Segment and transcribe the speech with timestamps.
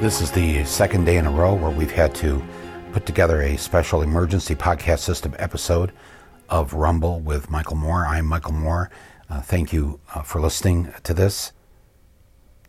[0.00, 2.40] This is the second day in a row where we've had to
[2.92, 5.92] put together a special emergency podcast system episode
[6.48, 8.06] of Rumble with Michael Moore.
[8.06, 8.90] I'm Michael Moore.
[9.28, 11.50] Uh, thank you uh, for listening to this.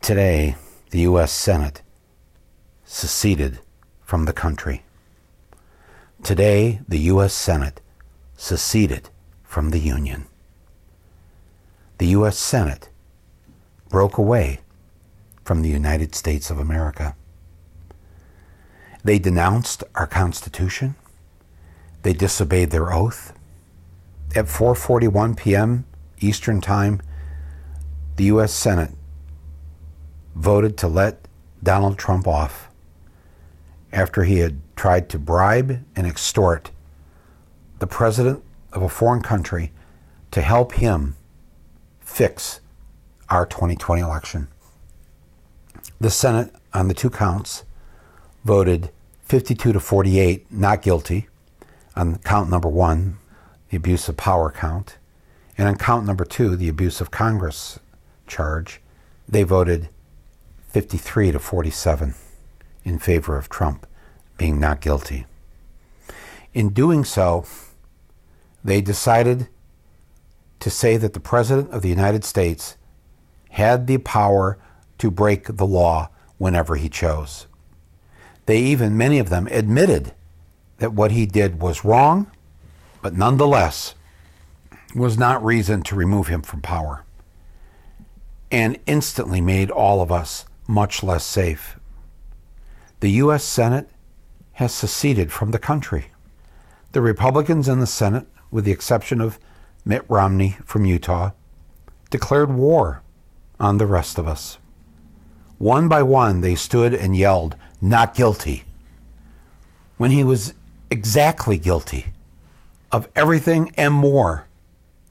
[0.02, 0.56] Today,
[0.90, 1.32] the U.S.
[1.32, 1.84] Senate
[2.84, 3.60] seceded
[4.02, 4.84] from the country.
[6.24, 7.36] Today, the U.S.
[7.36, 7.80] Senate
[8.38, 9.12] seceded
[9.44, 10.26] from the Union.
[12.00, 12.40] The U.S.
[12.40, 12.90] Senate
[13.88, 14.62] broke away
[15.44, 17.16] from the United States of America.
[19.10, 20.94] They denounced our Constitution.
[22.04, 23.34] They disobeyed their oath.
[24.36, 25.86] At 4:41 p.m.
[26.20, 27.02] Eastern Time,
[28.18, 28.92] the US Senate
[30.36, 31.28] voted to let
[31.64, 32.70] Donald Trump off
[33.92, 36.70] after he had tried to bribe and extort
[37.80, 39.72] the president of a foreign country
[40.30, 41.16] to help him
[42.00, 42.60] fix
[43.28, 44.50] our 2020 election.
[46.00, 47.64] The Senate, on the two counts,
[48.46, 48.92] voted
[49.30, 51.28] 52 to 48 not guilty
[51.96, 53.18] on count number one,
[53.70, 54.98] the abuse of power count,
[55.56, 57.78] and on count number two, the abuse of Congress
[58.26, 58.82] charge,
[59.28, 59.90] they voted
[60.70, 62.16] 53 to 47
[62.84, 63.86] in favor of Trump
[64.40, 65.28] being not guilty.
[66.56, 67.46] In doing so,
[68.64, 69.48] they decided
[70.60, 72.78] to say that the President of the United States
[73.52, 74.58] had the power
[74.98, 77.46] to break the law whenever he chose.
[78.50, 80.16] They even, many of them, admitted
[80.80, 82.32] that what he did was wrong,
[83.00, 83.94] but nonetheless
[84.96, 87.06] was not reason to remove him from power,
[88.50, 91.78] and instantly made all of us much less safe.
[93.02, 93.44] The U.S.
[93.44, 93.88] Senate
[94.54, 96.08] has seceded from the country.
[96.94, 99.38] The Republicans in the Senate, with the exception of
[99.86, 101.34] Mitt Romney from Utah,
[102.10, 103.04] declared war
[103.60, 104.58] on the rest of us.
[105.60, 108.64] One by one, they stood and yelled, Not guilty,
[109.98, 110.54] when he was
[110.90, 112.08] exactly guilty
[112.92, 114.48] of everything and more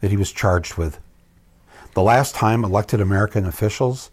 [0.01, 0.99] that he was charged with.
[1.95, 4.11] The last time elected American officials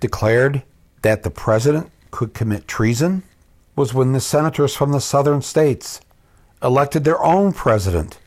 [0.00, 0.62] declared
[1.02, 3.22] that the president could commit treason
[3.76, 6.00] was when the senators from the southern states
[6.62, 8.18] elected their own president,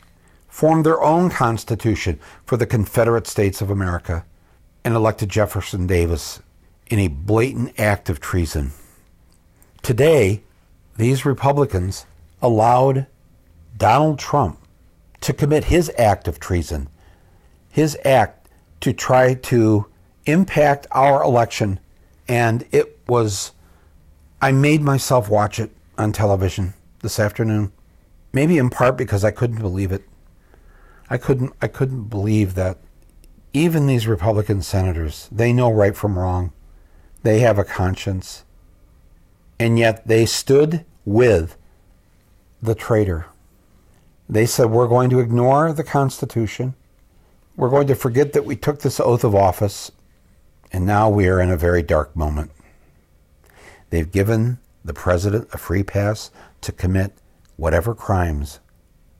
[0.48, 4.24] formed their own constitution for the Confederate States of America,
[4.84, 6.40] and elected Jefferson Davis
[6.88, 8.72] in a blatant act of treason.
[9.84, 10.42] Today,
[10.96, 12.06] these Republicans
[12.40, 13.06] allowed
[13.76, 14.58] Donald Trump
[15.20, 16.88] to commit his act of treason,
[17.68, 18.48] his act
[18.80, 19.84] to try to
[20.24, 21.78] impact our election.
[22.26, 23.52] And it was,
[24.40, 27.70] I made myself watch it on television this afternoon,
[28.32, 30.08] maybe in part because I couldn't believe it.
[31.10, 32.78] I couldn't, I couldn't believe that
[33.52, 36.54] even these Republican senators, they know right from wrong.
[37.22, 38.43] They have a conscience.
[39.58, 41.56] And yet they stood with
[42.62, 43.26] the traitor.
[44.28, 46.74] They said, We're going to ignore the Constitution.
[47.56, 49.92] We're going to forget that we took this oath of office.
[50.72, 52.50] And now we are in a very dark moment.
[53.90, 56.30] They've given the president a free pass
[56.62, 57.12] to commit
[57.56, 58.58] whatever crimes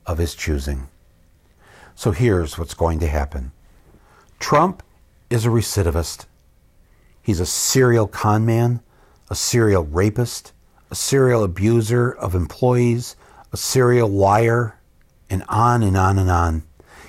[0.06, 0.88] of his choosing.
[1.94, 3.52] So here's what's going to happen
[4.38, 4.82] Trump
[5.30, 6.26] is a recidivist.
[7.22, 8.80] He's a serial con man,
[9.30, 10.52] a serial rapist,
[10.90, 13.16] a serial abuser of employees,
[13.52, 14.78] a serial liar,
[15.30, 16.62] and on and on and on.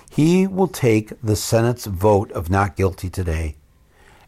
[0.10, 3.58] He will take the Senate's vote of not guilty today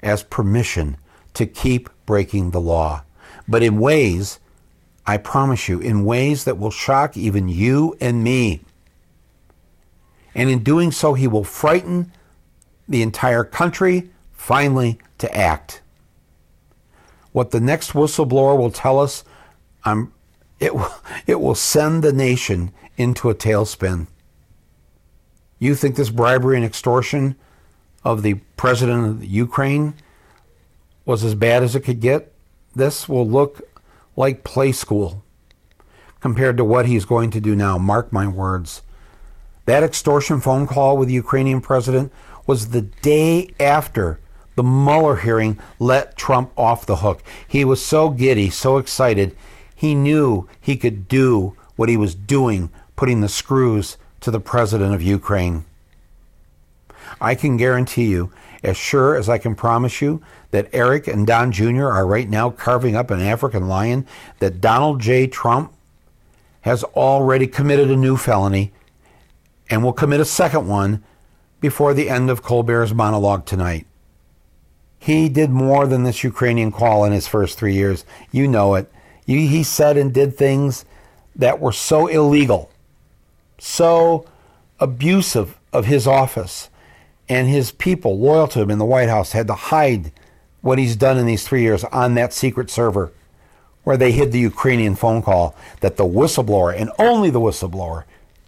[0.02, 0.98] as permission
[1.34, 3.04] to keep breaking the law,
[3.48, 4.40] but in ways,
[5.06, 8.62] I promise you, in ways that will shock even you and me.
[10.36, 12.12] And in doing so, he will frighten
[12.88, 15.82] the entire country finally to act.
[17.38, 19.24] What the next whistleblower will tell us,
[19.86, 20.12] I'm,
[20.60, 20.92] it, will,
[21.28, 24.08] it will send the nation into a tailspin.
[25.60, 27.36] You think this bribery and extortion
[28.04, 29.94] of the president of Ukraine
[31.06, 32.34] was as bad as it could get?
[32.76, 33.62] This will look
[34.16, 35.24] like play school
[36.20, 37.78] compared to what he's going to do now.
[37.78, 38.82] Mark my words.
[39.66, 42.12] That extortion phone call with the Ukrainian president
[42.48, 44.20] was the day after
[44.58, 47.24] the Mueller hearing let Trump off the hook.
[47.48, 49.38] He was so giddy, so excited.
[49.74, 54.96] He knew he could do what he was doing, putting the screws to the president
[54.96, 55.64] of Ukraine.
[57.22, 58.34] I can guarantee you,
[58.64, 61.86] as sure as I can promise you, that Eric and Don Jr.
[61.86, 64.08] are right now carving up an African lion,
[64.40, 65.28] that Donald J.
[65.28, 65.72] Trump
[66.62, 68.74] has already committed a new felony
[69.70, 71.04] and will commit a second one
[71.62, 73.86] before the end of Colbert's monologue tonight.
[75.00, 78.06] He did more than this Ukrainian call in his first three years.
[78.32, 78.92] You know it.
[79.26, 80.86] He said and did things
[81.36, 82.72] that were so illegal,
[83.60, 84.26] so
[84.80, 86.70] abusive of his office,
[87.30, 90.12] and his people loyal to him in the White House had to hide
[90.62, 93.12] what he's done in these three years on that secret server
[93.84, 98.04] where they hid the Ukrainian phone call that the whistleblower and only the whistleblower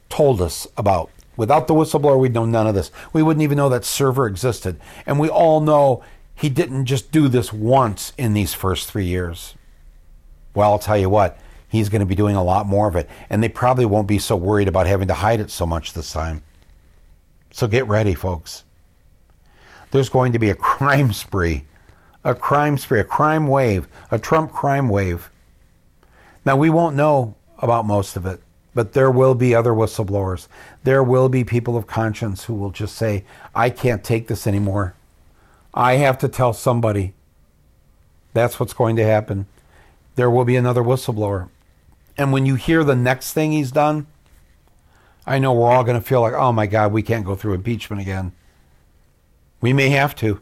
[0.10, 1.10] told us about.
[1.38, 2.92] Without the whistleblower, we'd know none of this.
[3.14, 4.78] We wouldn't even know that server existed.
[5.06, 6.04] And we all know
[6.40, 9.56] he didn't just do this once in these first three years.
[10.54, 11.38] Well, I'll tell you what,
[11.68, 13.10] he's going to be doing a lot more of it.
[13.30, 16.14] And they probably won't be so worried about having to hide it so much this
[16.14, 16.44] time.
[17.52, 18.64] So get ready, folks.
[19.92, 21.66] There's going to be a crime spree,
[22.24, 25.30] a crime spree, a crime wave, a Trump crime wave.
[26.46, 28.42] Now, we won't know about most of it.
[28.74, 30.48] But there will be other whistleblowers.
[30.84, 34.96] There will be people of conscience who will just say, I can't take this anymore.
[35.74, 37.14] I have to tell somebody.
[38.34, 39.48] That's what's going to happen.
[40.16, 41.50] There will be another whistleblower.
[42.18, 44.08] And when you hear the next thing he's done,
[45.26, 47.54] I know we're all going to feel like, oh my God, we can't go through
[47.54, 48.34] impeachment again.
[49.62, 50.42] We may have to.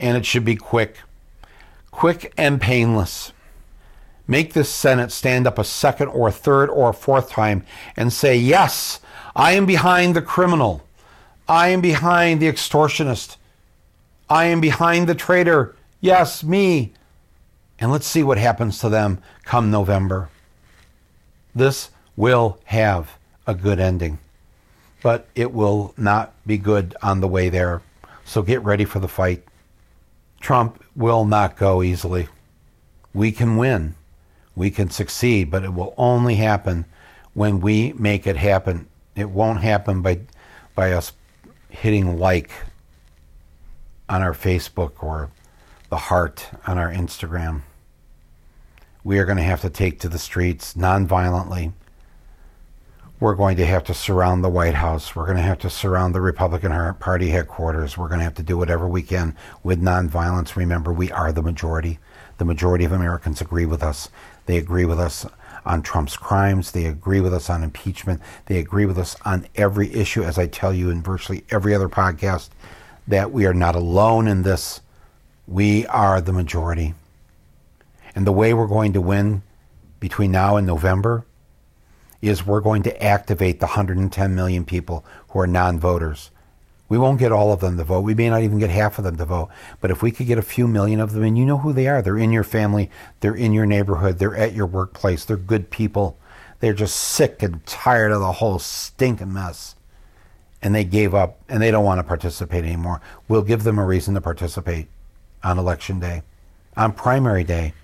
[0.00, 0.98] And it should be quick.
[1.90, 3.32] Quick and painless
[4.28, 7.64] make this Senate stand up a second or a third or a fourth time
[7.96, 9.00] and say, Yes,
[9.34, 10.84] I am behind the criminal.
[11.48, 13.36] I am behind the extortionist.
[14.28, 15.76] I am behind the traitor.
[16.00, 16.92] Yes, me.
[17.78, 20.28] And let's see what happens to them come November.
[21.54, 24.18] This will have a good ending,
[25.02, 27.82] but it will not be good on the way there.
[28.24, 29.44] So get ready for the fight.
[30.40, 32.28] Trump will not go easily.
[33.14, 33.94] We can win
[34.56, 36.86] we can succeed, but it will only happen
[37.34, 38.88] when we make it happen.
[39.14, 40.20] It won't happen by
[40.74, 41.12] by us
[41.68, 42.50] hitting like
[44.08, 45.30] on our Facebook or
[45.90, 47.62] the heart on our Instagram.
[49.04, 51.72] We are going to have to take to the streets nonviolently.
[53.18, 55.16] We're going to have to surround the White House.
[55.16, 57.96] We're going to have to surround the Republican Party headquarters.
[57.96, 60.54] We're going to have to do whatever we can with nonviolence.
[60.54, 61.98] Remember, we are the majority.
[62.38, 64.10] The majority of Americans agree with us.
[64.44, 65.24] They agree with us
[65.64, 66.72] on Trump's crimes.
[66.72, 68.20] They agree with us on impeachment.
[68.46, 71.88] They agree with us on every issue, as I tell you in virtually every other
[71.88, 72.50] podcast,
[73.08, 74.80] that we are not alone in this.
[75.46, 76.94] We are the majority.
[78.14, 79.42] And the way we're going to win
[80.00, 81.24] between now and November
[82.22, 86.30] is we're going to activate the 110 million people who are non voters.
[86.88, 88.02] We won't get all of them to vote.
[88.02, 89.50] We may not even get half of them to vote.
[89.80, 91.88] But if we could get a few million of them, and you know who they
[91.88, 95.70] are, they're in your family, they're in your neighborhood, they're at your workplace, they're good
[95.70, 96.18] people.
[96.60, 99.75] They're just sick and tired of the whole stinking mess.
[100.62, 103.00] And they gave up and they don't want to participate anymore.
[103.28, 104.88] We'll give them a reason to participate
[105.44, 106.22] on election day,
[106.76, 107.74] on primary day,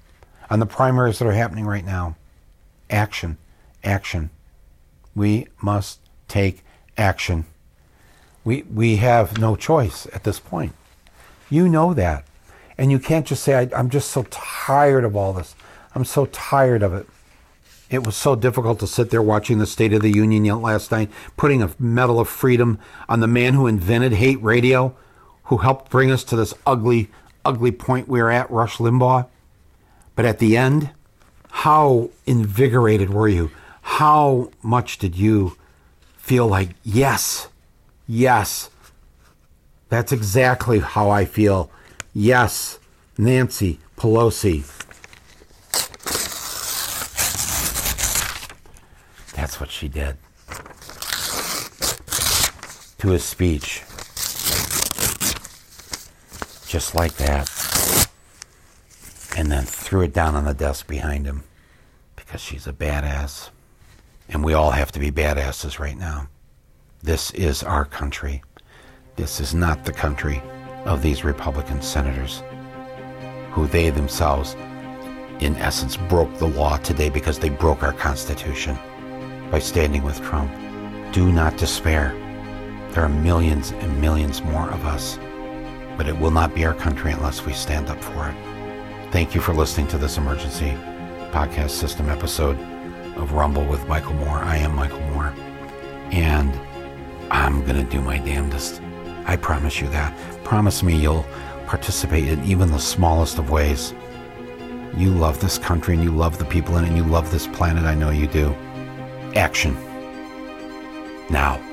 [0.51, 2.17] on the primaries that are happening right now.
[2.91, 3.39] Action,
[3.85, 4.31] action.
[5.15, 6.65] We must take
[6.97, 7.45] action.
[8.45, 10.73] We, we have no choice at this point.
[11.49, 12.25] You know that.
[12.79, 15.55] And you can't just say, I, am just so tired of all this.
[15.95, 17.07] I'm so tired of it.
[17.93, 21.11] It was so difficult to sit there watching the State of the Union last night,
[21.37, 24.97] putting a Medal of Freedom on the man who invented hate radio,
[25.45, 27.11] who helped bring us to this ugly,
[27.45, 29.29] ugly point we're at, Rush Limbaugh.
[30.17, 30.91] But at the end,
[31.51, 33.51] how invigorated were you?
[33.83, 35.57] How much did you
[36.17, 37.49] feel like, yes,
[38.07, 38.69] Yes.
[39.89, 41.71] That's exactly how I feel.
[42.13, 42.79] Yes,
[43.17, 44.65] Nancy Pelosi.
[49.53, 50.17] That's what she did
[53.01, 53.83] to his speech.
[56.67, 57.51] Just like that.
[59.37, 61.45] And then threw it down on the desk behind him
[62.17, 63.51] because she's a badass.
[64.31, 66.29] And we all have to be badasses right now.
[67.03, 68.43] This is our country.
[69.17, 70.41] This is not the country
[70.87, 72.43] of these Republican senators
[73.51, 74.55] who they themselves,
[75.41, 78.79] in essence, broke the law today because they broke our Constitution
[79.53, 80.51] by standing with Trump.
[81.13, 82.17] Do not despair.
[82.93, 85.19] There are millions and millions more of us,
[85.99, 89.11] but it will not be our country unless we stand up for it.
[89.13, 90.71] Thank you for listening to this emergency
[91.33, 92.59] podcast system episode
[93.17, 94.39] of Rumble with Michael Moore.
[94.39, 95.35] I am Michael Moore.
[96.11, 96.59] And
[97.31, 98.81] I'm going to do my damnedest.
[99.27, 100.17] I promise you that.
[100.45, 101.27] Promise me you'll
[101.67, 103.93] participate in even the smallest of ways.
[104.97, 107.47] You love this country and you love the people in it and you love this
[107.49, 107.85] planet.
[107.85, 108.57] I know you do.
[109.35, 109.75] Action.
[111.31, 111.72] Now.